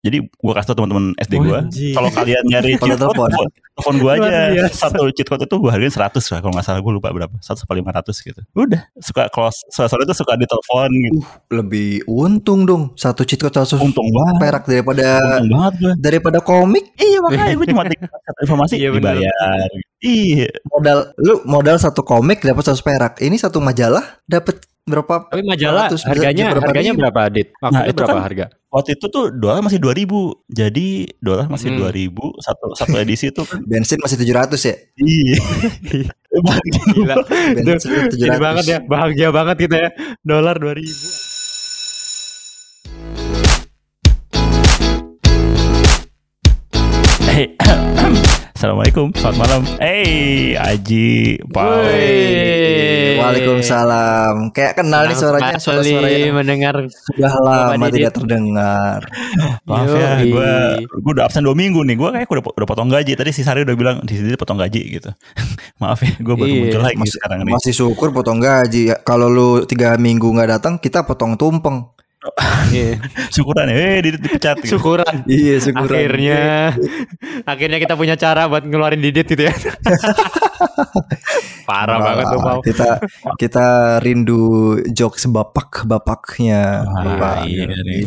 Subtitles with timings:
[0.00, 1.92] Jadi gua kasih tau teman-teman SD gua, Anjing.
[1.92, 3.28] kalau kalian nyari cheat code, telepon.
[3.28, 4.40] telepon, telepon gua Luar aja.
[4.50, 4.76] biasa.
[4.88, 7.34] Satu cheat code itu gua hargain 100 lah kalau nggak salah gua lupa berapa.
[7.36, 8.40] 100 apa 500 gitu.
[8.54, 11.18] Udah, suka kalau sore-sore itu suka ditelepon gitu.
[11.52, 12.96] Lebih untung dong.
[12.96, 14.34] Satu cheat code 100 Untung banget.
[14.40, 15.92] perak daripada Untung banget gua.
[16.00, 16.84] daripada komik.
[16.96, 19.68] Iya makanya gue cuma tinggal satu informasi Iya, dibayar.
[20.00, 20.48] Iya.
[20.66, 23.12] Modal lu modal satu komik dapat 100 perak.
[23.20, 25.14] Ini satu majalah dapat berapa?
[25.28, 27.00] Tapi majalah 100 harganya berapa harganya ribu?
[27.02, 27.48] berapa, Dit?
[27.56, 28.46] Waktu Nah, itu itu berapa kan- harga?
[28.70, 30.18] Waktu itu tuh dolar masih 2000.
[30.46, 30.86] Jadi
[31.18, 31.78] dolar masih Hmm.
[31.82, 33.58] 2000 satu satu edisi tuh kan.
[33.62, 34.74] Bensin masih 700 ya?
[34.96, 35.38] Iya.
[36.94, 37.14] Gila.
[37.58, 38.38] Bensin Ini 700.
[38.38, 39.90] banget ya, bahagia banget kita ya.
[40.22, 41.28] Dolar 2000.
[47.22, 47.56] Hey.
[48.60, 49.62] Assalamualaikum, selamat malam.
[49.80, 51.40] Hey, Aji.
[51.48, 52.12] Woi.
[53.16, 54.52] Waalaikumsalam.
[54.52, 59.00] Kayak kenal nih suaranya, suara suaranya mendengar sudah lama tidak terdengar.
[59.64, 60.52] Maaf ya, gue
[60.92, 61.96] gue udah absen dua minggu nih.
[61.96, 63.16] Gue kayak udah udah potong gaji.
[63.16, 65.08] Tadi si Sari udah bilang di sini potong gaji gitu.
[65.80, 67.52] Maaf ya, gue baru Iya, muncul lagi Masih, sekarang nih.
[67.56, 68.92] masih syukur potong gaji.
[68.92, 71.96] Ya, Kalau lu tiga minggu nggak datang, kita potong tumpeng.
[72.70, 73.00] Iya.
[73.34, 74.56] Syukuran ya, eh di- dipecat.
[74.60, 74.76] Gitu.
[74.76, 75.14] syukuran.
[75.24, 75.96] Iya, syukuran.
[75.96, 76.40] Akhirnya
[77.52, 79.54] akhirnya kita punya cara buat ngeluarin didit gitu ya.
[81.68, 82.58] Parah Wah, banget tuh, Pau.
[82.60, 82.88] Kita
[83.40, 83.66] kita
[84.04, 84.42] rindu
[84.92, 86.84] jokes bapak-bapaknya.
[86.84, 87.34] Ah, Bapak.
[87.48, 88.04] iya nih.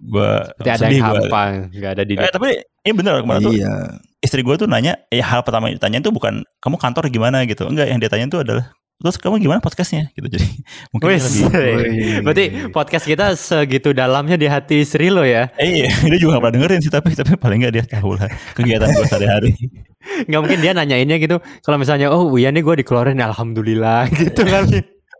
[0.00, 2.24] Gue Berarti ada yang hampa, enggak ada didit.
[2.24, 2.48] Eh, tapi
[2.86, 3.74] ini bener kemarin tuh Iya.
[4.22, 7.66] istri gue tuh nanya, ya hal pertama yang ditanya tuh bukan kamu kantor gimana gitu.
[7.68, 8.70] Enggak, yang dia tanya tuh adalah
[9.02, 10.30] terus kamu gimana podcastnya gitu.
[10.30, 10.46] Jadi
[10.94, 11.24] mungkin dia Wis.
[11.42, 12.16] lebih Wih.
[12.22, 15.50] Berarti podcast kita segitu dalamnya di hati Sri lo ya.
[15.58, 18.30] Eh iya, dia juga gak pernah dengerin sih tapi tapi paling gak dia tahu lah
[18.54, 19.50] kegiatan gue sehari-hari.
[20.30, 21.36] Nggak mungkin dia nanyainnya gitu.
[21.66, 24.70] Kalau misalnya oh Uya nih gue dikeluarin alhamdulillah gitu kan.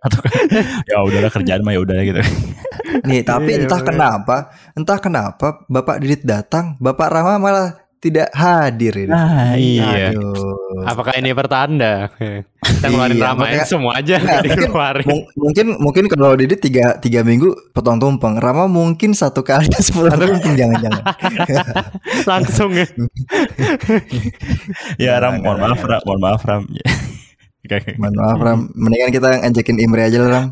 [0.02, 0.32] Atau kan
[0.86, 2.22] ya udahlah kerjaan mah ya udah gitu.
[3.06, 4.36] Nih, tapi Iya, entah kenapa,
[4.74, 9.14] entah kenapa Bapak Didit datang, Bapak Rama malah tidak hadir ini.
[9.14, 10.10] Nah, iya.
[10.10, 10.82] Aduh.
[10.82, 12.10] Apakah ini pertanda?
[12.58, 15.06] Kita ngeluarin Iya, Rama makanya- semua aja mungkin- dikeluarin.
[15.06, 20.10] Mung- mungkin mungkin kalau Didit tiga, tiga minggu potong tumpeng Rama mungkin satu kali sepuluh
[20.10, 21.02] tumpeng jangan-jangan
[22.30, 22.86] Langsung ya.
[24.98, 26.62] ya Ram, mohon maaf Ram, mohon maaf Ram.
[27.96, 30.46] Mohon maaf Ram Mendingan kita ngajakin Imre aja lah Ram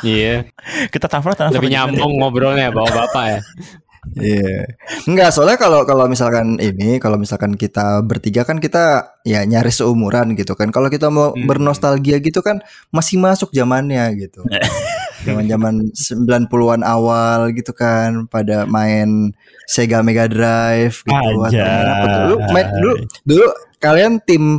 [0.00, 0.46] Iya.
[0.88, 3.40] kita transfer transfer Lebih nyambung ngobrolnya bawa bapak ya.
[4.16, 4.64] Iya
[5.04, 10.32] Enggak soalnya kalau kalau misalkan ini Kalau misalkan kita bertiga kan kita Ya nyaris seumuran
[10.32, 11.44] gitu kan Kalau kita mau Hmm.
[11.44, 14.46] bernostalgia gitu kan Masih masuk zamannya gitu
[15.26, 19.34] Zaman-zaman 90-an awal gitu kan Pada main
[19.66, 21.12] Sega Mega Drive gitu
[21.44, 22.20] atau main apa tuh?
[22.24, 22.94] Dulu, main, dulu,
[23.26, 23.46] dulu
[23.78, 24.58] kalian tim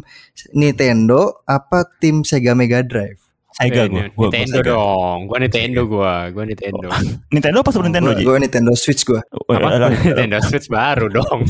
[0.53, 3.19] Nintendo apa tim Sega Mega Drive?
[3.49, 5.19] Sega Eh, gue, gue Nintendo dong.
[5.25, 6.87] Gua Nintendo gua, gua Nintendo.
[7.33, 8.09] Nintendo apa Super Nintendo?
[8.13, 9.21] Gue Nintendo Switch gue.
[9.33, 9.69] Oh, Apa?
[9.73, 9.89] ya, ya, ya.
[10.13, 11.39] Nintendo Switch baru dong.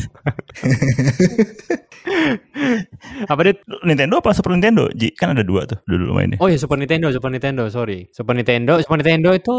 [3.28, 3.58] Apa dit?
[3.84, 4.88] Nintendo apa Super Nintendo?
[4.96, 6.40] Ji, kan ada dua tuh dulu mainnya.
[6.40, 8.08] Oh ya Super Nintendo, Super Nintendo, sorry.
[8.10, 9.52] Super Nintendo, Super Nintendo itu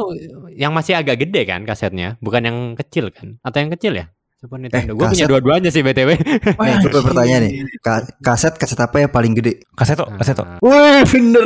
[0.57, 3.37] yang masih agak gede kan kasetnya, bukan yang kecil kan?
[3.45, 4.05] Atau yang kecil ya?
[4.41, 4.97] Super Nintendo.
[4.97, 5.29] Gue punya kaset.
[5.29, 6.09] dua-duanya sih BTW.
[6.17, 7.53] Nih, gue pertanyaan nih.
[7.77, 9.61] Ka- kaset kaset apa yang paling gede?
[9.71, 10.41] Kaseto, kaseto.
[10.41, 10.57] Ah.
[10.59, 11.45] Wih bener.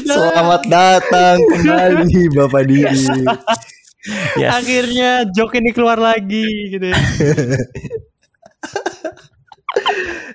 [0.06, 3.24] Selamat datang kembali Bapak Didi.
[4.36, 4.52] Yes.
[4.54, 6.96] Akhirnya joke ini keluar lagi gitu ya.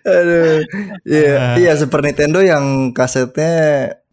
[0.06, 0.62] Aduh.
[1.04, 1.56] Iya, Ah.
[1.58, 3.54] iya Super Nintendo yang kasetnya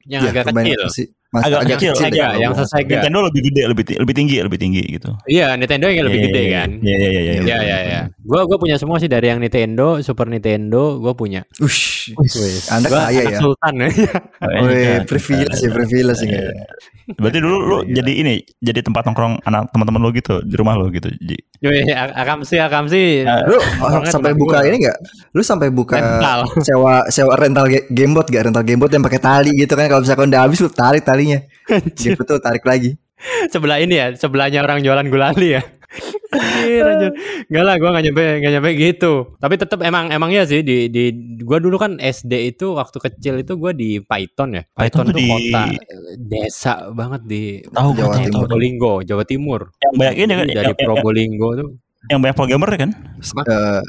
[0.04, 0.82] Yang ya, agak kecil.
[0.90, 1.06] sih.
[1.32, 2.92] Mas, Agak agak, kecil, kecil, ya, yang kalau sesega.
[2.92, 5.10] Nintendo lebih gede, lebih lebih tinggi, lebih tinggi gitu.
[5.24, 6.68] Iya, Nintendo yang lebih Iya, gede iya, kan.
[6.84, 7.32] Iya, iya, iya, iya.
[7.32, 8.00] Iya, iya, iya.
[8.20, 11.40] Gua gua punya semua sih dari yang Nintendo, Super Nintendo, gua punya.
[11.56, 12.28] Ush, Wih,
[12.68, 13.38] Anda gua kaya anak ya.
[13.40, 13.88] Sultan ya.
[14.60, 16.42] Wih, privilege ya, privilege ya.
[17.16, 18.04] Berarti dulu lu Iya.
[18.04, 21.40] jadi ini, jadi tempat nongkrong anak teman-teman lu gitu di rumah lu gitu, Ji.
[21.62, 23.22] Wih, akam sih, akam sih.
[23.22, 23.54] Ah, Lu
[23.86, 24.98] Orangnya sampai buka ini enggak?
[25.30, 26.40] Lu sampai buka Rental.
[26.66, 28.50] sewa sewa rental ga- gamebot gak?
[28.50, 31.38] Rental gamebot yang pakai tali gitu kan kalau misalkan udah habis lu tarik talinya.
[31.94, 32.98] Gitu tuh tarik lagi.
[33.54, 35.62] sebelah ini ya, sebelahnya orang jualan gulali ya.
[36.32, 37.12] Anjir, anjir.
[37.52, 39.12] Enggak lah, gua nggak nyampe nggak nyampe gitu.
[39.36, 41.12] Tapi tetap emang emang ya sih di di
[41.44, 44.62] gua dulu kan SD itu waktu kecil itu gua di Python ya.
[44.72, 48.40] Python Python, tuh tuh di- kota eh, desa banget di Tahu Jawa Timur.
[48.48, 49.60] Probolinggo, Jawa Timur.
[49.78, 51.68] Yang banyak ini kan, dari yang, Probolinggo tuh.
[52.10, 52.90] yang banyak programmer kan?
[53.22, 53.82] Eh,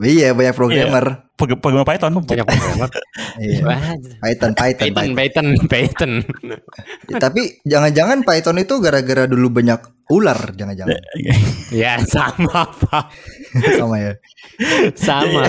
[0.00, 1.26] iya banyak programmer.
[1.34, 2.12] Pro- Programmer Python.
[2.18, 2.90] Banyak programmer.
[3.38, 3.62] Iya.
[4.18, 5.14] Python, Python, Python, Python.
[5.14, 6.12] Python, Python.
[7.06, 9.78] Ya, Tapi jangan-jangan Python itu gara-gara dulu banyak
[10.10, 10.98] ular, jangan-jangan
[11.70, 13.12] ya sama apa?
[13.76, 14.12] sama ya.
[14.94, 15.46] Sama.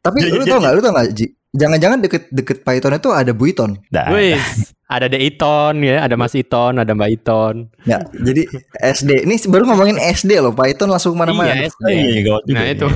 [0.00, 0.72] Tapi Jadi- lu tau nggak?
[0.74, 1.08] Lu tau nggak?
[1.12, 1.26] Ji?
[1.52, 3.76] Jangan-jangan deket-deket Python itu ada Buiton.
[3.92, 4.40] Nah, Wih,
[4.88, 7.68] ada De Iton ya, ada Mas Iton, ada Mbak Iton.
[7.84, 8.48] Ya, jadi
[8.80, 9.28] SD.
[9.28, 10.56] Ini baru ngomongin SD loh.
[10.56, 11.52] Python langsung ke mana-mana.
[11.52, 11.88] Iya, SD.
[11.92, 12.72] Iya, gawat juga Nah ya.
[12.72, 12.88] itu,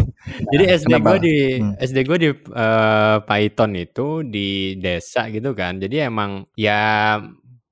[0.56, 1.04] jadi SD Kenapa?
[1.06, 1.72] gue di Hmm.
[1.76, 4.48] SD gue di eh, Python itu di
[4.80, 5.76] desa gitu kan.
[5.76, 6.80] Jadi emang ya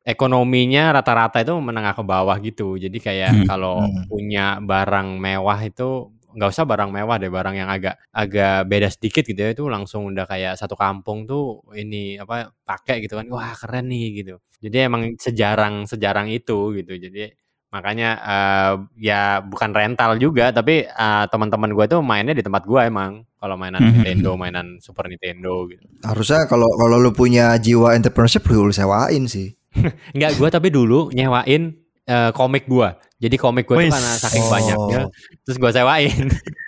[0.04, 2.76] ekonominya rata-rata itu menengah ke bawah gitu.
[2.76, 3.46] Jadi kayak Hmm.
[3.48, 4.04] kalau Hmm.
[4.04, 9.22] punya barang mewah itu nggak usah barang mewah deh, barang yang agak agak beda sedikit
[9.25, 13.26] gitu ya itu langsung udah kayak satu kampung tuh ini apa pakai gitu kan.
[13.31, 14.34] Wah keren nih gitu.
[14.60, 16.92] Jadi emang sejarang sejarang itu gitu.
[16.98, 17.31] Jadi
[17.70, 18.72] makanya eh,
[19.02, 23.58] ya bukan rental juga tapi eh, teman-teman gue tuh mainnya di tempat gue emang kalau
[23.58, 23.90] mainan Mhm.
[23.98, 29.52] Nintendo mainan Super Nintendo gitu Harusnya kalau kalau lu punya jiwa entrepreneurship lu sewain sih.
[30.14, 31.75] Enggak gue tapi dulu nyewain
[32.06, 32.88] eh, komik gue
[33.24, 34.50] jadi komik gue tuh karena saking Oh.
[34.50, 35.00] banyaknya
[35.40, 36.24] terus gue sewain.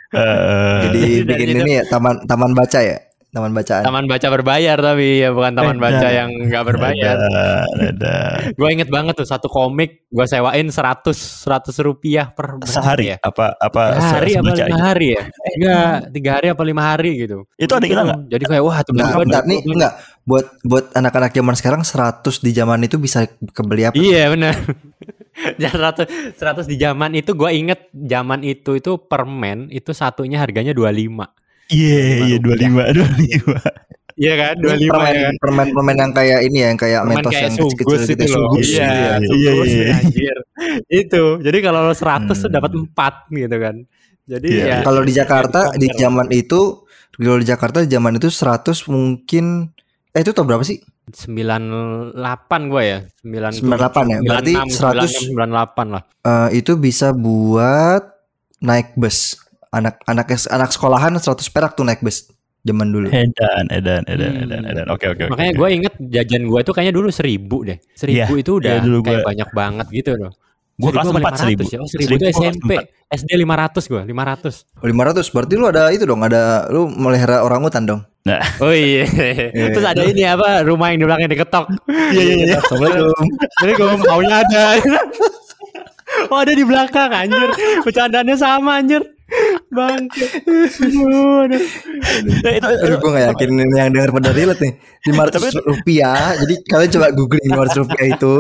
[0.09, 2.97] Eh, Jadi bikin ini ya taman taman baca ya,
[3.29, 3.83] taman bacaan.
[3.83, 7.17] taman baca berbayar tapi ya bukan taman Eh, baca yang nggak berbayar.
[8.53, 11.11] Gue inget banget tuh satu komik gue sewain 100
[11.43, 11.45] 100
[11.83, 13.13] rupiah per Sehari?
[13.13, 13.17] ya.
[13.21, 14.77] Apa apa hari se- apa lima aja?
[14.81, 15.23] hari ya?
[15.53, 17.37] Enggak tiga hari apa lima hari gitu.
[17.57, 18.21] Itu ada kita nggak?
[18.29, 19.93] jadi kayak wah temen Nah, bentar nih enggak
[20.23, 23.95] buat buat anak-anak zaman sekarang 100 di zaman itu bisa kebeli apa?
[23.95, 24.55] Iya benar.
[25.61, 30.73] Dan 100 100 di zaman itu gue inget zaman itu itu permen itu satunya harganya
[30.73, 31.29] 25.
[31.67, 32.01] Iya,
[32.31, 33.59] iya dua lima, dua lima.
[34.17, 34.55] Iya kan?
[34.57, 35.35] Ini 25 permen, ya kan?
[35.43, 38.13] permen permen yang kayak ini ya, yang kayak Permen mentos kayak yang kecil-kecil gitu.
[38.17, 38.41] itu loh.
[38.49, 38.67] Sugus.
[38.73, 39.95] Iya, iya, sugus iya, iya.
[40.01, 40.37] anjir.
[40.89, 41.25] Itu.
[41.45, 42.57] Jadi kalau lo 100 tuh Hmm.
[42.57, 43.77] dapat 4 gitu kan.
[44.27, 44.65] Jadi Iya.
[44.67, 46.61] ya Kalau di Jakarta di zaman itu
[47.13, 49.69] kalau di Jakarta di zaman itu 100 mungkin
[50.11, 50.81] eh itu tau berapa sih?
[51.07, 52.15] 98
[52.67, 52.99] gue ya.
[53.23, 54.19] 97, 98 ya.
[54.23, 56.03] Berarti 96, 98 lah.
[56.21, 58.03] Eh, itu bisa buat
[58.59, 59.39] naik bus.
[59.71, 62.27] Anak anak anak sekolahan 100 perak tuh naik bus
[62.63, 63.07] zaman dulu.
[63.07, 64.43] Edan, edan, edan, Hmm.
[64.43, 64.87] edan, edan.
[64.91, 65.33] Oke, oke, oke.
[65.33, 65.61] Makanya oke.
[65.61, 67.79] gue inget jajan gue tuh kayaknya dulu seribu deh.
[67.95, 70.33] Seribu Iya, itu udah iya, dulu kayak gua- banyak banget gitu loh.
[70.77, 71.63] Gua kelas apa empat 500 seribu.
[71.65, 71.79] Ya?
[71.79, 72.73] Oh, seribu, Seribu itu SMP.
[73.07, 74.55] SD 500 gue, 500.
[74.77, 78.01] Oh, 500 berarti lu ada itu dong, ada lu melihara orang hutan dong.
[78.27, 79.07] Nah, Oh iya.
[79.55, 81.67] Terus ada ini apa rumah yang di belakang diketok.
[82.11, 82.57] iya, iya, iya.
[82.59, 83.27] Assalamualaikum.
[83.63, 84.63] Jadi gue maunya ada.
[86.35, 87.49] oh ada di belakang anjir.
[87.87, 89.03] Bercandaannya sama anjir.
[89.71, 90.11] Bang.
[90.11, 91.63] Aduh, aduh.
[92.47, 94.73] Itu, Aduh, gue gak yakin yang denger pada relate nih
[95.11, 98.35] 500 rupiah Jadi kalian coba googling 500 rupiah itu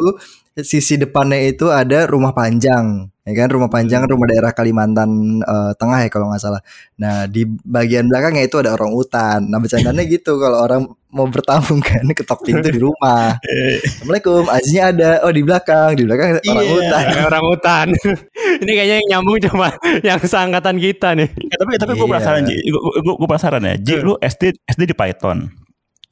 [0.57, 6.07] Sisi depannya itu ada rumah panjang ya kan rumah panjang rumah daerah Kalimantan eh, Tengah
[6.07, 6.63] ya kalau nggak salah
[6.95, 11.83] nah di bagian belakangnya itu ada orang hutan nah bercandanya gitu kalau orang mau bertamu
[11.83, 16.47] kan ketok pintu di rumah eh, Assalamualaikum azinya ada oh di belakang di belakang orang
[16.47, 16.73] Iya.
[16.73, 17.87] hutan Kayak orang hutan.
[18.63, 19.69] Ini kayaknya yang nyambung cuma
[20.01, 21.29] yang seangkatan kita nih.
[21.29, 22.13] Eh, tapi tapi gue Iya.
[22.17, 23.75] penasaran Ji, gue gue penasaran ya.
[23.77, 25.51] Ji, lu SD SD di Python,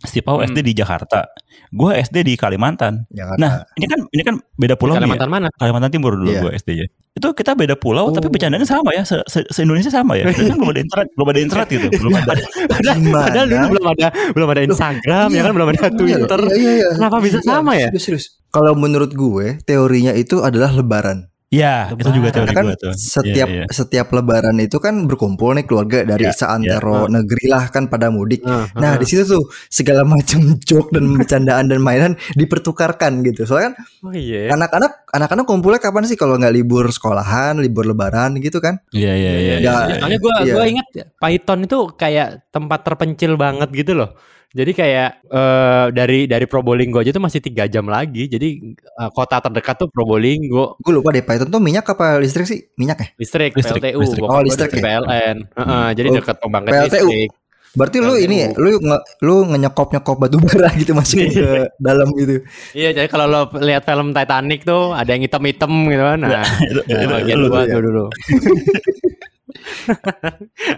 [0.04, 0.48] si Pau Hmm.
[0.48, 1.24] SD di Jakarta,
[1.68, 3.08] gue SD di Kalimantan.
[3.08, 5.08] Jakarta Nah, ini kan ini kan beda pulau nih ya.
[5.08, 5.48] Kalimantan mana?
[5.56, 6.40] Kalimantan Timur dulu Iya.
[6.44, 6.86] gue SD ya.
[7.14, 8.32] Itu kita beda pulau tapi Oh.
[8.32, 9.02] bercandanya sama ya.
[9.06, 10.28] Se, se, se Indonesia sama ya.
[10.28, 11.86] Dan kan belum ada internet, belum ada internet gitu.
[11.98, 12.32] Belum ada.
[12.68, 15.42] Padahal, padahal dulu belum ada belum ada Instagram ya iya.
[15.42, 16.40] kan belum ada Twitter.
[16.44, 16.88] Iya, iya, iya.
[16.98, 17.88] Kenapa bisa sama ya?
[17.94, 18.26] Serius, serius.
[18.50, 21.26] Kalau menurut gue teorinya itu adalah lebaran.
[21.54, 22.92] Iya, itu juga teori Karena kan gue tuh.
[22.94, 23.66] setiap Iya, iya.
[23.70, 28.42] setiap lebaran itu kan berkumpul nih keluarga dari Iya, seantero negeri lah kan pada mudik.
[28.42, 33.46] Nah, Nah, di situ tuh segala macam joke dan bercandaan dan mainan dipertukarkan gitu.
[33.46, 34.50] Soalnya kan oh iya.
[34.50, 38.82] anak-anak anak-anak kumpulnya kapan sih kalau nggak libur sekolahan, libur lebaran gitu kan?
[38.90, 39.54] Iya, iya, iya.
[39.54, 39.96] Ya, iya, iya.
[40.00, 40.54] Soalnya gue Iya.
[40.54, 44.11] gua ingat Python itu kayak tempat terpencil banget gitu loh.
[44.54, 48.30] Jadi kayak eh, dari dari Probolinggo aja tuh masih tiga jam lagi.
[48.30, 52.62] Jadi eh, kota terdekat tuh Probolinggo, Gue lupa deh Python tuh minyak apa listrik sih?
[52.78, 53.08] Minyak ya?
[53.18, 54.23] listrik, Listrik, PLTU, listrik.
[54.23, 54.78] Oh, listrik ya?
[54.78, 55.37] PLN.
[55.50, 56.87] Heeh, jadi Oh, dekat pembangkit PLTU.
[57.11, 57.30] listrik.
[57.75, 58.25] Berarti lu PLTU.
[58.30, 62.38] ini ya, lu nge, lu ngenyekop nyekop batu bara gitu masuk ke dalam gitu.
[62.70, 66.18] Iya, jadi kalau lo lihat film Titanic tuh ada yang hitam-hitam gitu kan.
[66.23, 67.38] Nah, Itu, nah, itu, bagian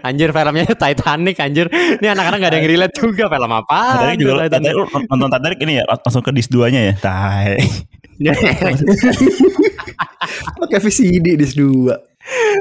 [0.07, 1.65] anjir filmnya Titanic anjir.
[1.71, 3.79] Ini anak-anak gak ada yang relate juga film apa?
[3.97, 4.73] Titanic juga Titanic,
[5.09, 6.93] nonton Titanic ini ya langsung ke dis 2 nya ya.
[6.97, 7.57] Tai.
[10.57, 12.17] Pakai VCD di 2.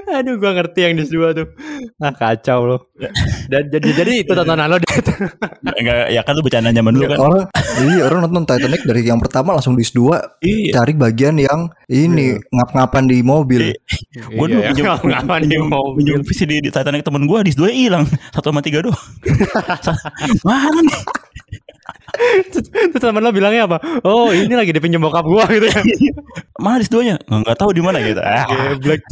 [0.06, 1.50] Aduh gua ngerti yang di dua tuh.
[1.98, 2.80] Ah kacau loh.
[3.50, 4.86] Dan jadi jadi itu tontonan lo deh.
[5.74, 7.18] Enggak ya kan lu bercanda zaman dulu kan.
[7.18, 7.42] Orang
[7.90, 10.70] iya orang nonton Titanic dari yang pertama langsung di 2 Iya.
[10.78, 13.74] cari bagian yang ini ngap-ngapan di mobil.
[14.14, 15.94] Gue dulu Iya, pinjam ya, ngapain di mobil.
[15.98, 19.02] pinjam VCD di Titanic temen gue dis 2 hilang satu sama tiga doang.
[20.46, 21.00] Mana nih?
[22.50, 22.68] Terus
[22.98, 23.76] temen lo bilangnya apa?
[24.02, 25.80] Oh ini lagi dipinjam bokap gua gitu ya.
[26.62, 27.16] Mana di duanya?
[27.20, 28.20] Nggak, nggak tahu di mana gitu.
[28.20, 28.44] Ah.
[28.76, 29.02] Geblek.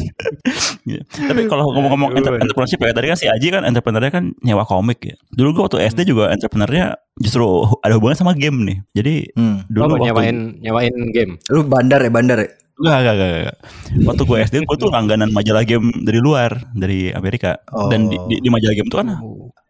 [0.83, 1.03] Gitu.
[1.05, 5.01] Tapi kalau ngomong-ngomong enter- entrepreneurship ya tadi kan si Aji kan entrepreneurnya kan nyewa komik
[5.03, 5.15] ya.
[5.31, 7.45] Dulu gua waktu SD juga entrepreneurnya justru
[7.81, 8.79] ada hubungan sama game nih.
[8.93, 9.65] Jadi Hmm.
[9.67, 11.33] Dulu waktu nyewain nyewain game.
[11.49, 12.49] Lu bandar ya bandar ya?
[12.75, 13.57] Enggak, enggak, enggak, enggak.
[14.03, 17.55] Waktu gue SD, gue tuh langganan majalah game dari luar, dari Amerika.
[17.87, 18.27] Dan di, Oh.
[18.27, 19.09] di, di majalah game itu kan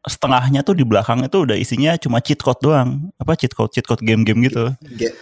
[0.05, 3.09] setengahnya tuh di belakang itu udah isinya cuma cheat code doang.
[3.17, 4.69] Apa cheat code, cheat code game-game gitu.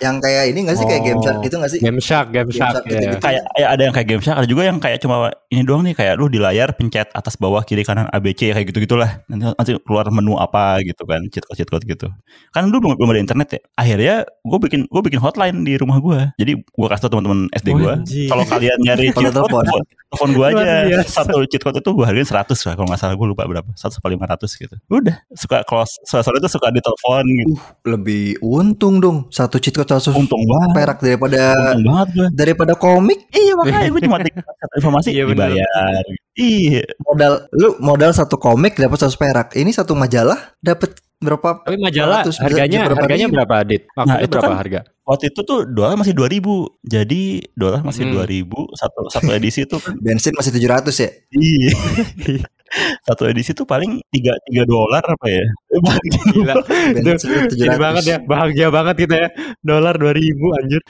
[0.02, 1.24] Yang kayak ini gak sih kayak game Oh.
[1.24, 1.80] shark gitu gak sih?
[1.80, 3.02] Game Shark, Game Game Shark Shark gitu, ya.
[3.14, 3.16] gitu.
[3.22, 5.16] Kayak ya ada yang kayak game shark, ada juga yang kayak cuma
[5.54, 9.22] ini doang nih kayak lu di layar pencet atas bawah kiri kanan ABC kayak gitu-gitulah.
[9.30, 12.10] Nanti, nanti keluar menu apa gitu kan, cheat code cheat code gitu.
[12.50, 13.60] Kan dulu belum, belum ada internet ya.
[13.78, 16.20] Akhirnya gue bikin gue bikin hotline di rumah gue.
[16.42, 17.94] Jadi gue kasih tau teman-teman SD gue,
[18.26, 20.30] kalau kalian nyari cheat code, telepon.
[20.34, 20.64] gue aja.
[21.06, 23.70] Satu cheat code itu gue hargain 100 lah kalau nggak salah gue lupa berapa.
[23.78, 24.71] 100 apa 500 gitu.
[24.88, 27.54] Udah suka kalau sore itu suka ditelepon gitu.
[27.84, 29.26] Lebih untung dong.
[29.28, 30.70] Satu cheat code satu Untung banget.
[30.74, 31.40] perak daripada
[31.72, 32.28] Untung banget gue.
[32.32, 33.18] daripada komik.
[33.28, 34.18] Iya makanya gue cuma
[34.60, 36.02] satu informasi Iya, dibayar.
[36.32, 36.82] Iya.
[37.00, 39.52] Modal lu modal satu komik dapat satu perak.
[39.52, 41.62] Ini satu majalah dapat berapa?
[41.62, 43.34] Tapi majalah ratus, harganya berapa harganya ribu?
[43.36, 43.82] berapa, Dit?
[43.92, 44.80] Waktu Nah, itu berapa kan- harga?
[45.02, 48.14] Waktu itu tuh dolar masih 2000 Jadi dolar masih Hmm.
[48.16, 51.10] 2000 Satu satu edisi tuh kan Bensin masih 700 ya?
[51.32, 51.70] Iya
[53.06, 55.44] Satu edisi tuh paling 3, 3 dolar apa ya
[56.36, 56.54] Gila.
[56.68, 57.80] 700.
[57.80, 59.28] banget ya, bahagia banget kita ya.
[59.64, 60.80] Dolar 2000 anjir.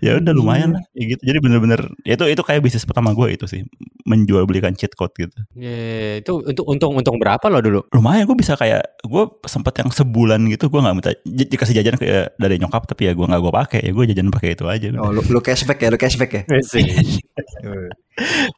[0.00, 1.22] Ya udah lumayan lah ya gitu.
[1.24, 3.62] Jadi bener-bener ya Itu itu kayak bisnis pertama gue itu sih
[4.10, 7.86] Menjual belikan cheat code gitu Ya, itu untuk untung untung berapa lo dulu?
[7.94, 12.34] Lumayan gue bisa kayak Gue sempet yang sebulan gitu Gue gak minta Dikasih jajan ke,
[12.34, 14.90] dari nyokap Tapi ya gue gak gue pakai Ya gue jajan pakai itu aja.
[14.98, 16.42] Oh, lu, lu cashback ya, lu cashback ya.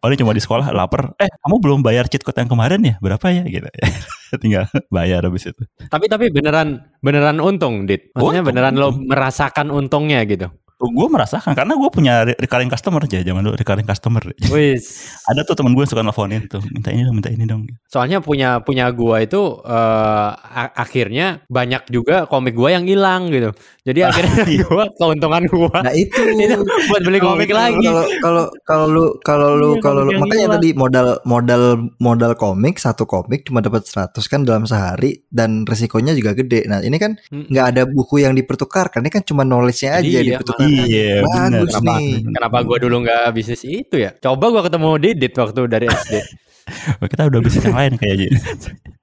[0.03, 3.31] Paling cuma di sekolah lapar Eh kamu belum bayar cheat code yang kemarin ya Berapa
[3.31, 3.69] ya gitu
[4.43, 8.15] Tinggal bayar habis itu tapi tapi beneran beneran untung, Dit.
[8.15, 10.49] Maksudnya Untung, beneran lo merasakan untungnya gitu.
[10.85, 15.07] Gue merasakan karena gue punya re- recurring customer aja zaman dulu recurring customer Wis.
[15.25, 18.19] ada tuh temen gue yang suka nelfonin tuh minta ini dong minta ini dong Soalnya
[18.19, 23.53] punya punya gua itu a- akhirnya banyak juga komik gua yang hilang gitu.
[23.83, 24.65] Jadi akhirnya iya.
[24.69, 26.57] gua keuntungan gua Nah, itu itu
[26.89, 27.85] buat beli komik lagi.
[27.85, 30.57] Kalau kalau kalau lu kalau lu Iya, kalau lu makanya hilang.
[30.57, 31.63] tadi modal modal
[31.99, 36.65] modal komik satu komik cuma dapat 100 kan dalam sehari dan resikonya juga gede.
[36.65, 39.05] Nah, ini kan nggak ada buku yang dipertukarkan.
[39.05, 40.72] Ini kan cuma knowledge-nya aja Iya, dipertukarkan.
[40.73, 42.13] Iya benar Bagus Kenapa, nih.
[42.33, 44.11] kenapa gua dulu nggak bisnis itu ya?
[44.17, 46.15] Coba gua ketemu Didit waktu dari SD.
[47.13, 48.29] kita udah bisnis yang lain kayaknya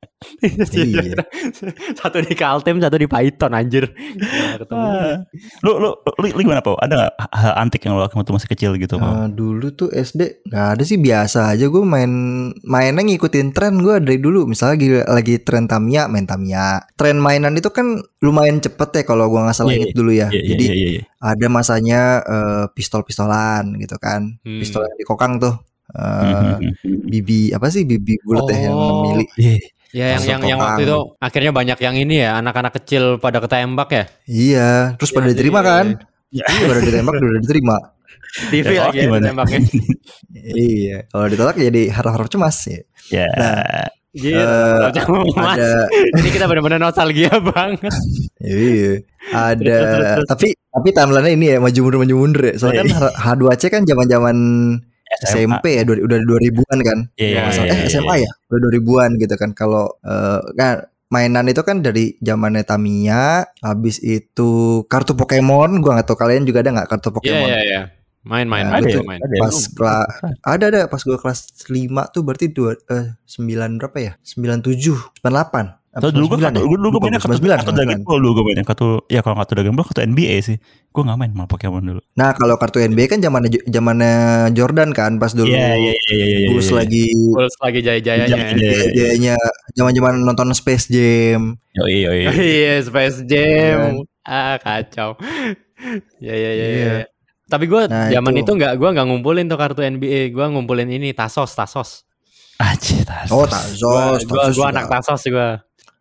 [0.70, 1.24] Iya.
[1.96, 3.88] satu di Kaltim, satu di Python anjir.
[4.70, 5.24] Ah.
[5.64, 6.76] lu, lu, lu, lu gimana Pau?
[6.76, 9.00] ada gak hal antik yang lu lakukan waktu masih kecil gitu?
[9.00, 12.12] Eh, dulu tuh SD nggak ada sih biasa aja gue main
[12.62, 17.56] mainnya ngikutin tren gue dari dulu misalnya lagi, lagi tren Tamiya main Tamiya tren mainan
[17.56, 20.50] itu kan lumayan cepet ya kalau gue nggak salah Iya, inget dulu ya Iya, iya,
[20.52, 21.02] jadi iya, iya.
[21.18, 24.60] ada masanya eh, pistol-pistolan gitu kan Hmm.
[24.60, 25.56] pistol yang dikokang tuh
[25.90, 27.10] eh Mhm.
[27.10, 29.02] bibi apa sih bibi bulat ya yang Oh.
[29.02, 29.58] 6 mili Iya.
[29.90, 33.90] Ya yang yang yang waktu itu akhirnya banyak yang ini ya anak-anak kecil pada ketembak
[33.90, 34.04] ya.
[34.24, 35.86] iya terus pada Iya, diterima jadi- kan
[36.30, 36.46] Iya.
[36.48, 37.76] iya pada ditembak udah diterima
[38.54, 39.26] TV Ya, lagi ya gimana?
[39.28, 39.60] tembaknya.
[40.70, 43.26] iya kalau ditolak jadi harap-harap cemas ya Ya.
[44.10, 44.34] Gitu.
[44.34, 45.58] Eh, Macam Mas.
[45.58, 45.70] ada
[46.18, 47.94] Ini kita benar-benar nostalgia banget.
[48.38, 50.28] Iya, ada Terus, terus, terus.
[50.28, 52.54] tapi tapi timeline ini ya maju mundur maju mundur ya.
[52.56, 54.38] Soalnya kan H- H2C kan zaman-zaman
[55.24, 57.00] SMP ya, dua- udah 2000-an kan.
[57.16, 59.50] Iya, iya, iya, eh iya, SMA ya, udah 2000-an gitu kan.
[59.52, 60.76] Kalau eh, kan
[61.10, 64.50] mainan itu kan dari zamannya Tamiya, habis itu
[64.86, 67.48] kartu Pokemon, gua nggak tahu kalian juga ada nggak kartu Iya Pokemon?
[67.50, 67.82] iya iya.
[68.20, 69.18] Main main Nah, main itu main.
[69.24, 69.42] ada ya?
[69.42, 70.08] Pas kelas
[70.44, 71.40] ada ada pas gua kelas
[71.72, 74.12] 5 tuh berarti dua eh 9 berapa ya?
[74.22, 75.79] 97, 98.
[75.90, 76.62] Tuh, dulu gue 99 ya?
[76.70, 79.52] dulu gue mainnya kartu 99, kartu Dragon Ball dulu gue mainnya kartu ya kalau kartu
[79.58, 83.06] Dragon Ball kartu NBA sih gue nggak main malah Pokemon dulu Nah, kalau kartu NBA
[83.08, 84.14] kan zamannya zamannya
[84.54, 88.38] Jordan kan pas dulu iya iya iya iya Bulls lagi Bulls lagi jaya-jayanya.
[88.54, 88.90] Iya, iya.
[88.94, 89.36] jayanya
[89.74, 91.58] zaman-zaman nonton Space Jam.
[91.74, 94.06] yo iya iya Iya, Space Jam.
[94.22, 95.18] Ah, kacau.
[96.22, 96.66] Ya ya ya.
[96.70, 96.92] Iya.
[97.50, 98.46] Tapi gue Nah, zaman itu.
[98.46, 100.30] itu nggak gue nggak ngumpulin tuh kartu NBA.
[100.30, 102.06] Gue ngumpulin ini Tasos Tasos.
[102.60, 103.32] Aji, tas.
[103.32, 104.70] Oh, Tazos, Gue Tazos gue juga.
[104.70, 105.50] anak Tasos gue.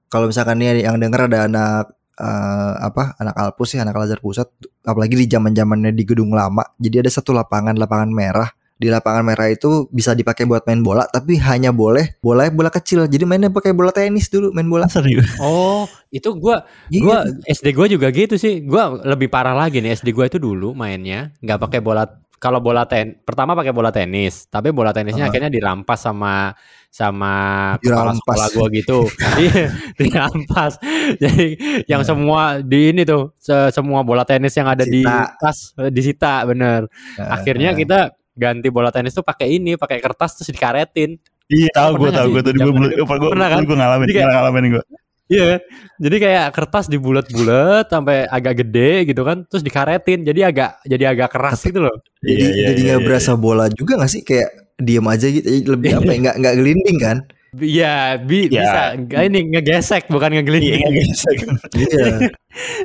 [0.08, 1.84] Kalau misalkan nih yang denger ada anak
[2.16, 4.48] eh, apa anak Alpus sih anak Al Azhar Pusat
[4.84, 6.64] apalagi di zaman-zamannya di gedung lama.
[6.80, 8.48] Jadi ada satu lapangan lapangan merah.
[8.78, 13.10] Di lapangan merah itu bisa dipakai buat main bola tapi hanya boleh bola bola kecil.
[13.10, 14.86] Jadi mainnya pakai bola tenis dulu main bola.
[14.86, 15.82] serius Oh,
[16.14, 16.56] itu gue
[16.94, 17.02] Iya.
[17.02, 18.62] Gua SD gue juga gitu sih.
[18.62, 22.06] Gua lebih parah lagi nih SD gue itu dulu mainnya nggak pakai bola
[22.38, 25.30] kalau bola ten pertama pakai bola tenis, tapi bola tenisnya Ah.
[25.30, 26.54] akhirnya dirampas sama
[26.88, 27.32] sama
[27.76, 28.16] kepala Dirampas.
[28.16, 28.98] sekolah gua gitu.
[29.44, 29.64] Iya,
[29.94, 30.72] dirampas.
[31.14, 31.46] Jadi
[31.84, 32.08] yang Nah.
[32.08, 35.36] semua di ini tuh se- semua bola tenis yang ada di Disita.
[35.36, 36.86] tas eh, disita bener.
[37.18, 37.98] Akhirnya Nah, kita
[38.32, 41.18] ganti bola tenis tuh pakai ini, pakai kertas terus dikaretin.
[41.46, 43.02] Iya tahu gue Pernah tahu gue tadi gue Zaman itu?
[43.02, 43.60] gue Pernah kan?
[43.64, 44.84] gue ngalamin gue ngalamin gue.
[45.28, 45.60] Iya?
[45.96, 50.24] Jadi kayak kertas dibulet-bulet sampai agak gede gitu kan, terus dikaretin.
[50.24, 51.96] Jadi agak jadi agak keras gitu loh.
[52.18, 53.06] jadi Iya, iya, jadi iya, nggak iya.
[53.06, 56.98] berasa bola juga nggak sih kayak diem aja gitu lebih apa ya nggak nggak gelinding
[56.98, 57.18] kan
[57.50, 58.60] Iya, bi- Ya.
[58.60, 58.80] bisa.
[58.94, 60.80] Nggak, Ini ngegesek bukan Iya ngegelinding.
[60.84, 61.04] iya iya.
[61.80, 62.06] iya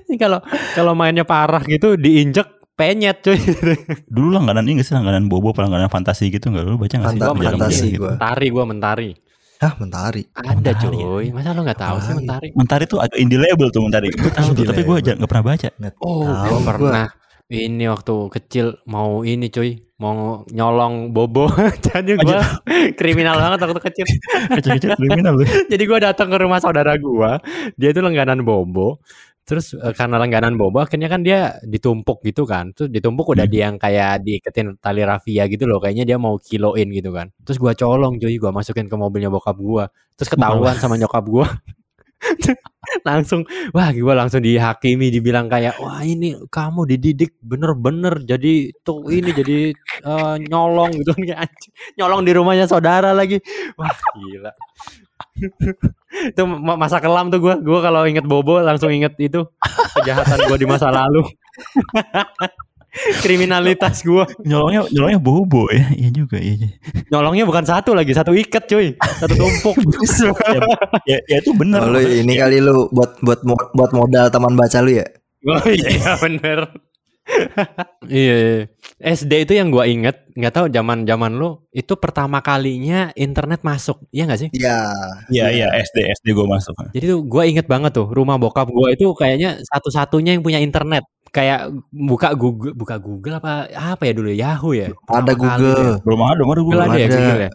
[0.04, 0.40] Ini kalau
[0.72, 3.38] kalau mainnya parah gitu diinjek penyet cuy.
[4.08, 7.20] Dulu langganan ini nggak sih langganan bobo langganan fantasi gitu nggak lu baca nggak sih?
[7.22, 8.02] Fantasi gitu.
[8.02, 8.12] gua.
[8.16, 9.10] mentari gua mentari.
[9.64, 11.26] Hah mentari Ada Mentari cuy.
[11.32, 12.48] Masa lo nggak tahu sih mentari?
[12.52, 14.12] Mentari tuh agak indie label tuh Mentari.
[14.12, 15.16] Gue tahu tuh tapi gue label.
[15.16, 15.70] nggak pernah baca.
[15.80, 16.60] Nggak Oh, gua.
[16.68, 17.08] pernah.
[17.48, 21.48] Ini waktu kecil mau ini cuy, mau nyolong bobo.
[21.86, 22.42] Jadi gua
[22.96, 24.06] kriminal banget waktu kecil.
[24.50, 25.46] Kecil-kecil kriminal lu.
[25.72, 27.38] Jadi gua datang ke rumah saudara gua,
[27.78, 29.00] dia itu langganan bobo.
[29.44, 32.72] Terus eh, karena langganan bobo akhirnya kan dia ditumpuk gitu kan.
[32.76, 33.54] Terus ditumpuk udah Hmm.
[33.54, 35.84] dia yang kayak diiketin tali rafia gitu loh.
[35.84, 37.28] Kayaknya dia mau kiloin gitu kan.
[37.44, 39.86] Terus gua colong cuy, gua masukin ke mobilnya bokap gua.
[40.16, 41.48] Terus ketahuan sama nyokap gua.
[43.08, 43.44] langsung
[43.76, 49.60] wah gua langsung dihakimi dibilang kayak wah ini kamu dididik bener-bener jadi tuh ini jadi
[50.08, 51.48] eh, nyolong gitu kan
[52.00, 53.40] nyolong di rumahnya saudara lagi
[53.80, 54.52] wah gila
[56.14, 59.42] itu ma- masa kelam tuh gua gua kalau inget bobo langsung inget itu
[59.98, 61.26] kejahatan gua di masa lalu
[63.26, 65.82] kriminalitas gua Nyolongnya nyolongnya bobo ya.
[65.92, 66.54] Iya juga iya.
[66.62, 66.70] iya.
[67.10, 69.76] nyolongnya bukan satu lagi satu ikat cuy satu tumpuk
[71.10, 71.82] Ya, ya itu bener.
[71.82, 73.42] Oh, lu ini kali lu buat buat
[73.74, 75.06] buat modal teman baca lu ya
[75.44, 76.70] Oh iya bener.
[78.12, 78.62] Iya, iya.
[79.00, 84.04] SD itu yang gua inget, nggak tahu zaman zaman lu itu pertama kalinya internet masuk,
[84.12, 84.50] iya nggak sih?
[84.54, 84.92] iya
[85.32, 86.76] Iya iya SD SD gue masuk.
[86.92, 91.04] Jadi tuh gua inget banget tuh rumah bokap gua itu kayaknya satu-satunya yang punya internet.
[91.34, 94.94] Kayak buka Google, buka Google apa apa ya dulu Yahoo ya?
[95.10, 95.98] ada Google.
[96.06, 96.66] Belum ada, belum ada gue.
[96.70, 97.18] Google ada ya ada.
[97.18, 97.52] Google ya?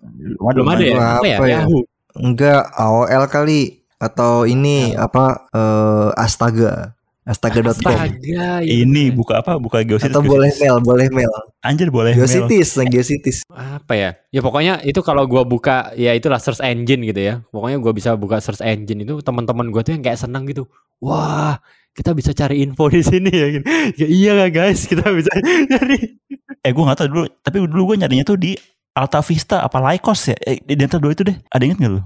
[0.51, 0.97] Belum ada ya?
[0.99, 1.37] Apa Apa ya?
[1.39, 1.49] ya?
[1.63, 1.81] Yahoo.
[2.19, 3.61] enggak AOL kali
[4.03, 6.98] atau ini apa eh, astaga
[7.29, 8.65] astaga.com Astaga, iya.
[8.65, 9.61] Ini buka apa?
[9.61, 10.09] Buka Geocities.
[10.09, 10.65] atau boleh Geocities.
[10.65, 12.25] mail boleh mail Anjir boleh mail.
[12.25, 14.11] Geocities nah Geocities apa ya?
[14.29, 17.45] Ya pokoknya itu kalau gua buka ya itulah search engine gitu ya.
[17.53, 20.65] Pokoknya gua bisa buka search engine itu teman-teman gua tuh yang kayak seneng gitu.
[20.99, 21.61] Wah,
[21.93, 23.47] kita bisa cari info di sini ya.
[23.53, 23.65] gitu.
[23.95, 25.29] Ya iya nggak guys, kita bisa
[25.77, 26.17] cari.
[26.59, 27.25] Eh gue gak tau dulu.
[27.39, 28.59] Tapi dulu gue nyarinya tuh di
[28.91, 30.37] Alta Vista apa Lycos ya?
[30.43, 31.37] Eh, di antara dua itu deh.
[31.55, 32.03] Ada inget gak lu?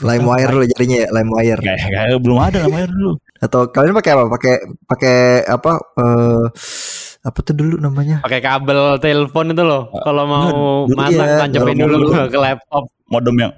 [0.00, 1.60] Lay wire dulu jadinya ya, LimeWire.
[1.60, 3.12] Kayak, kayak belum ada LimeWire dulu.
[3.38, 4.24] Atau kalian pakai apa?
[4.32, 4.54] Pakai
[4.88, 6.44] pakai apa uh,
[7.20, 8.24] apa tuh dulu namanya?
[8.24, 9.92] Pakai kabel telepon itu loh.
[10.00, 10.48] Kalau mau
[10.88, 12.88] nah, masang iya, tancepin dulu, dulu ke laptop.
[13.08, 13.52] Modem yang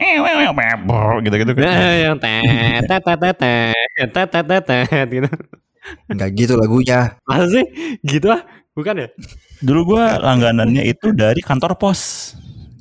[1.26, 1.52] gitu-gitu.
[1.58, 5.30] Yang tet tet tet tet tet tet tet gitu.
[6.10, 7.18] Enggak gitu lagunya.
[7.26, 7.64] Masa sih?
[8.02, 8.42] Gitu ah?
[8.74, 9.08] Bukan ya?
[9.62, 12.34] Dulu gua langganannya itu dari kantor pos.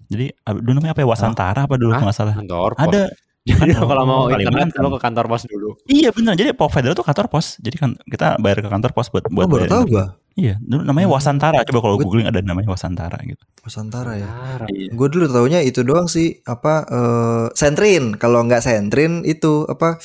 [0.10, 0.26] Jadi
[0.60, 1.08] dulu namanya apa ya?
[1.08, 2.34] Wasantara apa dulu nggak salah.
[2.34, 2.84] Kantor pos.
[2.84, 3.04] Ada.
[3.40, 4.82] Jadi Kan, kalau mau oh, internet Kalimantan.
[4.84, 5.70] lo ke kantor pos dulu.
[5.86, 6.34] Iya benar.
[6.36, 7.46] Jadi provider itu kantor pos.
[7.58, 10.06] Jadi kan kita bayar ke kantor pos buat buat oh baru tahu gua
[10.40, 11.16] Iya, dulu namanya Hmm.
[11.20, 11.58] Wasantara.
[11.68, 13.44] Coba kalau googling ada namanya Wasantara gitu.
[13.60, 14.30] Nusantara ya
[14.72, 14.96] Iya.
[14.96, 20.00] gue dulu taunya itu doang sih apa eh sentrin kalau nggak sentrin itu apa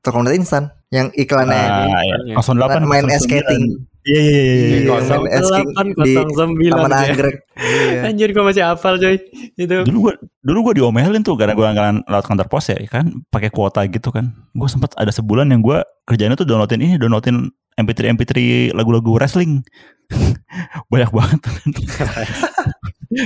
[0.00, 2.16] Telkomnet instan yang iklannya Ah, iya.
[2.32, 2.40] Iya.
[2.40, 3.12] 08 main 09.
[3.12, 3.64] ice skating
[4.02, 4.42] Iya iya iya.
[4.42, 4.78] iya.
[4.82, 6.98] Iya, main delapan, di Taman ya.
[7.06, 8.00] Anggrek iya.
[8.10, 9.14] Anjir gue masih hafal coy
[9.54, 13.22] Itu Dulu gua dulu gua diomelin tuh karena gua nggak lewat kantor pos ya kan
[13.30, 14.34] pakai kuota gitu kan.
[14.58, 17.46] Gua sempat ada sebulan yang gua kerjanya tuh downloadin ini, downloadin
[17.78, 18.32] MP3 MP3
[18.74, 19.62] lagu-lagu wrestling.
[20.90, 21.40] Banyak banget.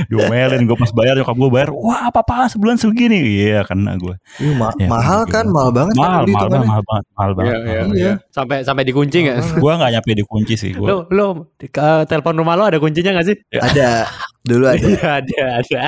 [0.07, 4.15] diomelin gua pas bayar nyokap gua bayar, "Wah, apa-apa sebulan segini." Iya, karena gua.
[4.39, 5.35] Ih, ma- Ya, mahal gitu.
[5.35, 7.53] kan mahal banget kan Mahal, beli mahal, banget, mahal banget, mahal banget.
[7.53, 8.05] Iya, iya, mahal iya.
[8.13, 8.35] banget.
[8.35, 9.37] Sampai sampai dikunci gak?
[9.59, 10.87] Gua nggak nyampe dikunci sih gua.
[10.89, 11.27] Lo lo
[11.59, 13.37] eh, telepon rumah lo ada kuncinya gak sih?
[13.57, 14.05] ada
[14.43, 15.83] dulu ada Iya ada ada.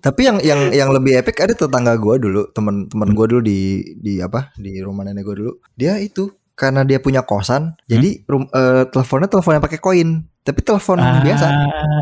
[0.00, 3.60] tapi yang yang yang lebih epic ada tetangga gue dulu teman-teman gue dulu di
[3.96, 8.46] di apa di rumah nenek gue dulu dia itu karena dia punya kosan jadi rum,
[8.46, 10.08] eh, teleponnya telepon yang pakai koin
[10.44, 11.46] tapi telepon biasa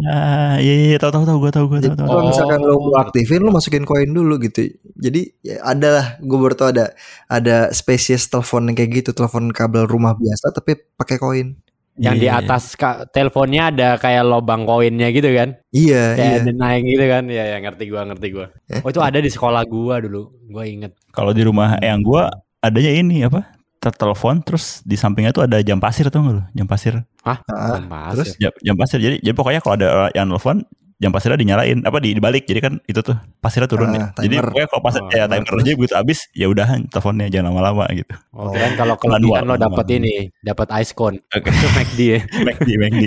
[0.04, 2.80] Ah, iya, iya, tahu tahu tahu gua tahu gua tahu kalau misalkan lo Oh.
[2.84, 4.66] mau aktifin lo masukin koin dulu gitu.
[4.94, 6.90] Jadi ya ada lah gue baru tau ada
[7.26, 11.48] ada spesies telepon yang kayak gitu, telepon kabel rumah biasa tapi pakai koin.
[11.94, 12.42] Yang di Iya, iya.
[12.42, 15.60] atas ka- teleponnya ada kayak lobang koinnya gitu kan?
[15.70, 16.52] Iya, Kayak iya.
[16.52, 17.22] naik gitu kan?
[17.28, 18.46] Ya ya ngerti gua ngerti gua.
[18.80, 20.32] Oh itu ada di sekolah gua dulu.
[20.48, 20.96] Gua inget.
[21.10, 23.44] Kalau di rumah yang gua adanya ini apa?
[23.82, 26.42] Tertelepon terus di sampingnya tuh ada jam pasir tuh nggak lu?
[26.54, 27.02] Jam pasir.
[27.20, 27.42] Hah?
[27.44, 28.14] Ah, Jam pasir.
[28.14, 28.28] terus?
[28.38, 28.98] Jam, jam pasir.
[28.98, 30.62] Jadi jadi pokoknya kalau ada yang nelfon
[30.96, 34.22] jam pasirnya dinyalain apa di dibalik jadi kan itu tuh pasirnya turun Ah, ya.
[34.22, 37.90] Jadi pokoknya kalau pas Oh, ya timer aja begitu habis ya udahan teleponnya jangan lama-lama
[37.90, 38.14] gitu.
[38.30, 41.18] Oh, kirain kalau kelebihan dua, lo dapat ini, dapat ice cone.
[41.28, 41.50] Oke.
[41.50, 42.20] Itu McD ya.
[42.46, 43.04] McD McD.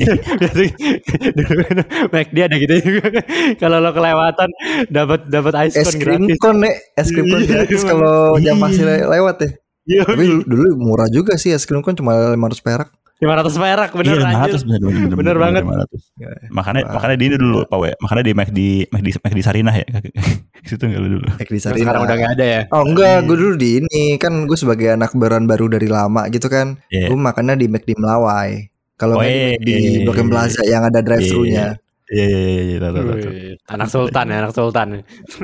[1.32, 1.78] Dulu kan
[2.12, 3.08] McD ada gitu juga.
[3.56, 4.50] kalau lo kelewatan
[4.90, 6.40] dapat dapat ice Es cone krim gratis.
[6.40, 9.50] kon nih, es krim Iya, gratis kalau jam pasir lewat ya.
[9.86, 12.90] Iya, Tapi dulu, dulu murah juga sih es krim kon cuma 500 perak.
[13.16, 14.60] 500 perak bener Iya, anjir.
[14.60, 15.64] 500 bener, bener, bener, Bener banget.
[15.64, 16.52] 500.
[16.52, 16.94] Makanya Wah.
[17.00, 17.90] makanya di ini dulu Pak We.
[18.04, 18.60] Makanya di McD
[18.92, 19.86] McD McD Sarinah ya.
[20.68, 21.28] Situ enggak lu dulu.
[21.40, 21.84] Ek di Terus Sarina.
[21.86, 22.62] Sekarang udah gak ada ya.
[22.76, 26.50] Oh enggak, gue dulu di ini kan gue sebagai anak baran baru dari lama gitu
[26.52, 27.08] kan, Iya.
[27.14, 28.68] gue makannya di McD Melawai.
[28.96, 31.78] Kalau Oh, iya, di, iya, di Blok M iya, Plaza yang ada drive-thru-nya.
[31.78, 33.18] Iya iya iya iya tahu, tahu, tahu.
[33.26, 34.88] Wih, Anak sultan ya, anak sultan.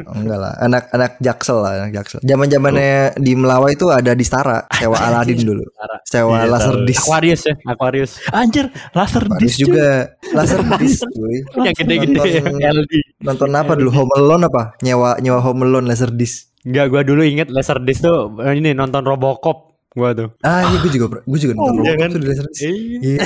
[0.03, 2.19] Oh, enggak lah, anak-anak Jaksel lah, anak Jaksel.
[2.21, 5.65] Zaman-zamannya di Melawai itu ada di Stara, sewa Aladin dulu.
[6.03, 7.01] Sewa Iya, laser disc.
[7.03, 8.11] Aquarius ya, Aquarius.
[8.29, 9.87] Anjir, laser Aquarius disc juga
[10.31, 11.37] laser disc cuy.
[11.65, 12.93] Yang gede-gede Nonton- LD.
[13.21, 13.89] Nonton apa dulu?
[13.91, 14.63] Home Alone apa?
[14.79, 16.53] Nyewa nyewa Home Alone laser disc.
[16.61, 20.29] Enggak, gua dulu inget laser disc tuh eh, ini nonton Robocop gua tuh.
[20.39, 22.09] Ah iya gue juga gue juga nonton Oh, iya Robocop kan?
[22.13, 22.61] tuh di laser disc.
[23.01, 23.19] Iya.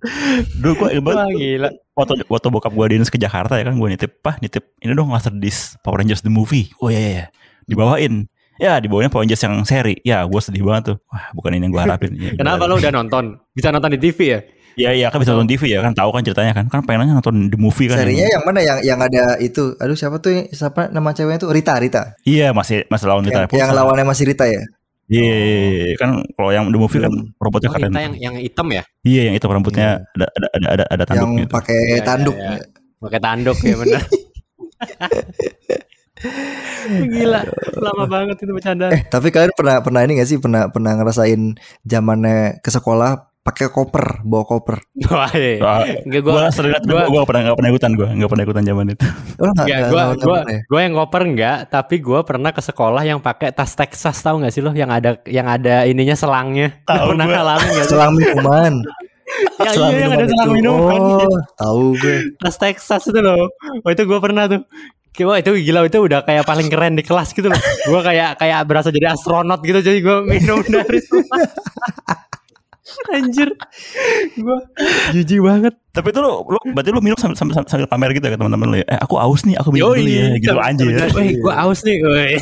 [0.60, 1.68] Dulu gue inget Wah, banget gila.
[1.92, 5.08] Waktu, waktu bokap gue dinas ke Jakarta ya kan Gue nitip Pah nitip Ini dong
[5.08, 7.24] laser disc Power Rangers the movie Oh iya iya
[7.64, 11.64] Dibawain Ya dibawain Power Rangers yang seri Ya gue sedih banget tuh Wah bukan ini
[11.64, 13.40] yang gue harapin ya, Kenapa lo udah nonton?
[13.50, 14.40] Bisa nonton di TV ya?
[14.70, 17.48] Iya iya kan bisa nonton TV ya kan Tahu kan ceritanya kan Kan pengennya nonton
[17.48, 19.76] the movie kan Serinya yang mana yang yang ada itu?
[19.76, 20.30] Aduh siapa tuh?
[20.32, 21.50] yang- Siapa nama ceweknya tuh?
[21.50, 22.14] Rita Rita.
[22.22, 24.62] Iya masih Masih lawan di Yang, yang lawannya masih Rita ya?
[25.10, 25.58] Iya iya,
[25.90, 25.94] iya.
[25.98, 27.10] Kan kalau yang the movie kan
[27.42, 28.82] Robotnya Oh, keren kita yang yang hitam ya?
[29.02, 32.02] Iya yang itu rambutnya ada, ada, ada, ada, ada tanduk yang gitu pakai Iya, iya,
[32.06, 32.36] tanduk.
[32.38, 32.58] iya.
[33.00, 34.02] Pakai tanduk ya benar.
[36.90, 37.40] Gila,
[37.80, 38.92] lama banget itu bercanda.
[38.92, 41.56] Eh, tapi kalian pernah pernah ini gak sih pernah pernah ngerasain
[41.88, 44.78] zamannya ke sekolah pakai koper, bawa koper.
[45.10, 45.58] Wah, iya.
[45.58, 48.30] Wah, Enggak gue gua sering liat, gua- gue gak pernah gak pernah ikutan gue gak
[48.30, 49.04] pernah ikutan zaman itu
[49.36, 50.60] Oh, enggak, Enggak, enggak, gua enggak gua ya?
[50.64, 54.52] gua yang koper enggak, tapi gua pernah ke sekolah yang pakai tas Texas tahu nggak
[54.52, 56.78] sih lo yang ada yang ada ininya selangnya.
[56.84, 57.34] Tahu pernah gua.
[57.36, 57.92] ngalamin nggak sih?
[57.92, 58.74] Selang minuman.
[59.62, 61.00] Ya, iya, yang ada selang minuman.
[61.22, 62.34] Oh, tahu gue.
[62.36, 63.46] Tas Texas itu loh.
[63.80, 64.66] Oh, itu gua pernah tuh.
[65.20, 67.58] Wah itu gila itu udah kayak paling keren di kelas gitu loh.
[67.86, 70.98] Gua kayak kayak berasa jadi astronot gitu jadi gua minum dari.
[73.14, 73.48] Anjir.
[74.38, 74.58] Gua
[75.10, 75.74] jijik banget.
[75.90, 78.76] Tapi itu lu, lu berarti lu minum sambil, sambil, sambil pamer gitu ya teman-teman lu
[78.78, 80.86] ya Eh aku aus nih aku minum dulu ya Gitu anjir
[81.18, 81.98] Wih, gua aus nih.
[82.00, 82.34] Woi.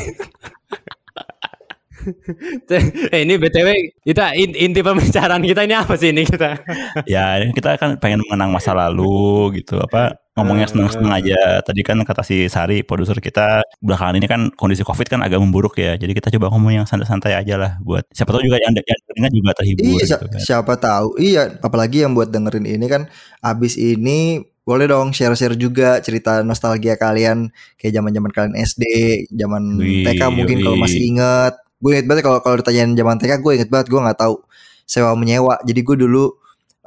[3.11, 3.67] eh, ini btw
[4.07, 6.55] kita in- inti pembicaraan kita ini apa sih ini kita?
[7.03, 12.23] Ya kita kan pengen mengenang masa lalu gitu Apa ngomongnya seneng-seneng aja Tadi kan kata
[12.23, 16.31] si Sari produser kita Belakangan ini kan kondisi covid kan agak memburuk ya Jadi kita
[16.39, 19.83] coba ngomong yang santai-santai aja lah Buat siapa tahu juga yang, yang dengar juga terhibur
[19.99, 20.39] Iya, gitu kan.
[20.39, 21.07] siapa tahu.
[21.19, 23.05] Iya, apalagi yang buat dengerin ini kan
[23.43, 27.49] abis ini boleh dong share-share juga cerita nostalgia kalian
[27.81, 28.83] kayak zaman-zaman kalian SD,
[29.33, 31.53] zaman Wih, TK mungkin kalau masih inget.
[31.81, 34.35] Gue inget banget kalau kalau ditanyain zaman TK gue inget banget gue nggak tahu
[34.85, 35.57] sewa menyewa.
[35.65, 36.37] Jadi gue dulu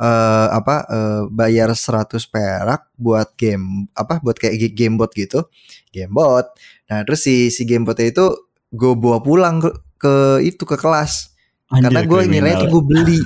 [0.03, 5.47] eh apa eh, bayar 100 perak buat game apa buat kayak ga- gamebot gitu.
[5.95, 6.47] Gamebot.
[6.91, 8.27] Nah, terus si si gamebotnya itu
[8.73, 10.15] gue bawa pulang ke, ke
[10.49, 11.33] itu ke kelas
[11.71, 12.53] Anjir, karena gue kriminal.
[12.57, 13.21] itu gue beli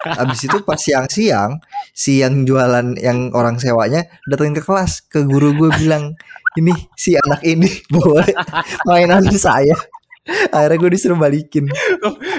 [0.00, 1.60] Abis itu pas siang-siang
[1.92, 6.16] si yang jualan yang orang sewanya datengin ke kelas ke guru gue bilang
[6.56, 8.32] ini si anak ini boleh
[8.88, 9.76] mainan saya
[10.50, 11.64] akhirnya gue disuruh balikin.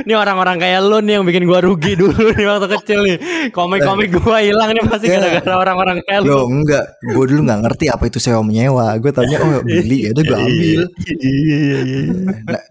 [0.01, 3.17] Ini orang-orang kayak lu nih yang bikin gua rugi dulu nih waktu kecil nih.
[3.49, 5.19] Komik-komik gua hilang nih pasti Ya.
[5.19, 6.61] gara-gara orang-orang kayak Yo lu.
[6.61, 6.85] enggak.
[7.03, 10.37] Gue dulu nggak ngerti apa itu sewa menyewa gue tanya oh beli ya udah gue
[10.37, 10.81] ambil.
[11.21, 12.01] Iya iya iya
[12.47, 12.63] nah,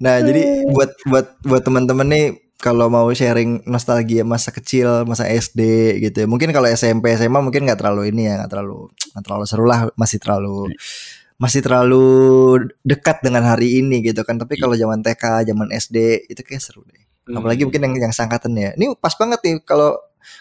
[0.00, 5.60] nah jadi buat buat buat teman-teman nih kalau mau sharing nostalgia masa kecil masa SD
[6.02, 6.26] gitu ya.
[6.26, 9.86] Mungkin kalau SMP SMA mungkin nggak terlalu ini ya nggak terlalu nggak terlalu seru lah
[9.94, 10.72] masih terlalu
[11.36, 12.06] masih terlalu
[12.80, 14.40] dekat dengan hari ini gitu kan.
[14.40, 17.02] Tapi kalau zaman TK zaman SD itu kayak seru deh.
[17.26, 18.72] Apalagi mungkin yang yang sangkatan ya.
[18.78, 19.98] Ini pas banget nih kalau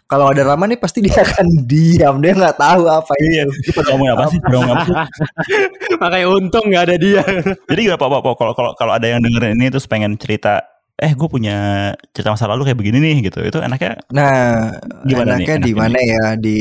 [0.10, 2.22] kalau ada Rama nih pasti dia akan diam.
[2.22, 4.40] Dia nggak tahu apa Iya, itu ngomong apa sih?
[4.42, 5.04] Ngomong apa?
[6.02, 7.24] Makanya untung nggak ada dia.
[7.70, 10.62] Jadi Pak, Pak, kalau kalau kalau ada yang dengerin ini terus pengen cerita,
[10.96, 13.42] eh gue punya cerita masa lalu kayak begini nih gitu.
[13.44, 14.72] Itu enaknya Nah,
[15.06, 16.26] Gimana enaknya di mana ya?
[16.38, 16.60] Di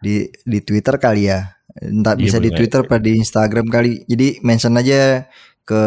[0.00, 1.59] di di Twitter kali ya.
[1.78, 2.50] Entah Iya, bisa di.
[2.50, 4.02] Twitter atau di Instagram kali.
[4.10, 5.26] Jadi mention aja
[5.62, 5.82] ke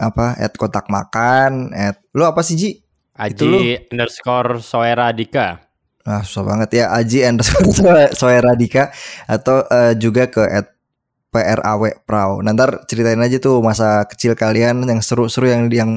[0.00, 2.70] apa at kotak makan at lu apa sih Ji?
[3.14, 5.60] Aji underscore Soera Dika.
[6.02, 8.90] Ah susah banget ya Aji underscore Soe- Soeradika
[9.28, 10.74] atau eh, juga ke at
[11.30, 12.42] PRAW Prau.
[12.42, 15.90] Nanti ceritain aja tuh masa kecil kalian yang seru-seru yang yang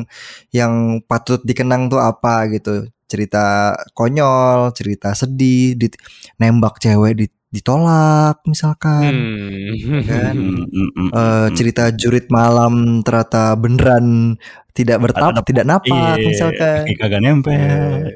[0.53, 0.73] yang
[1.09, 2.85] patut dikenang tuh apa gitu.
[3.09, 5.89] Cerita konyol, cerita sedih, di,
[6.37, 9.13] nembak cewek di, ditolak misalkan.
[9.13, 10.01] Hmm.
[10.01, 10.35] Ya kan?
[10.35, 10.65] Hmm.
[11.13, 14.33] Uh, cerita jurit malam ternyata beneran
[14.73, 16.89] tidak bertapa tidak napak iya, misalkan.
[16.97, 18.09] Kagak nempel.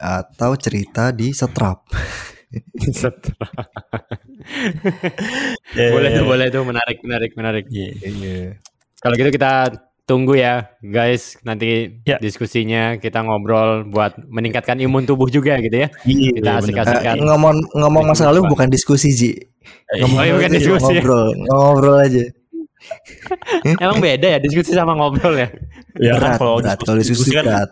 [0.00, 1.84] Atau cerita di setrap.
[5.76, 6.18] Iya, iya, boleh iya.
[6.18, 6.62] tuh boleh tuh.
[6.62, 7.64] Menarik menarik menarik.
[7.68, 7.92] Yeah.
[8.06, 8.48] yeah.
[9.02, 9.74] kalau gitu kita
[10.06, 11.36] tunggu ya, guys.
[11.42, 12.16] Nanti Ya.
[12.16, 15.88] diskusinya kita ngobrol buat meningkatkan imun tubuh juga gitu ya.
[16.02, 16.62] Iya, Kita bener.
[16.62, 16.96] asik-asik.
[16.96, 17.16] Eh, Kan.
[17.20, 19.30] ngomong ngomong Minggu masa lalu bukan diskusi Ji.
[19.98, 20.94] Ngomong Oh, iya, bukan aja, diskusi ya.
[20.96, 22.22] ngobrol, ngobrol aja.
[23.82, 25.48] Emang beda ya diskusi sama ngobrol ya.
[25.96, 26.76] Ya kan berat, kalau berat.
[26.76, 27.68] diskusi, Kalau diskusi diskusi kan berat.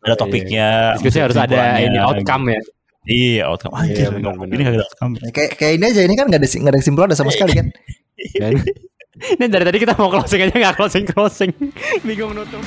[0.00, 0.68] ada topiknya.
[0.96, 2.60] Diskusi harus ada ini outcome ya.
[3.04, 3.72] Iya, outcome.
[3.76, 5.12] Ah, Iya, iya, ini kagak ada outcome.
[5.28, 7.66] Kayak kayak ini aja ini kan nggak ada nggak ada kesimpulan ada sama sekali kan.
[8.40, 8.52] Kan?
[9.14, 11.50] Ini dari tadi kita mau closing aja nggak closing closing.
[12.02, 12.62] Bingung nutup.